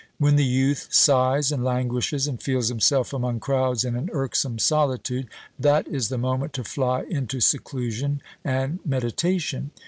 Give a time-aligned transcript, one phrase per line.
[0.17, 5.27] When the youth sighs and languishes, and feels himself among crowds in an irksome solitude,
[5.59, 9.69] that is the moment to fly into seclusion and meditation.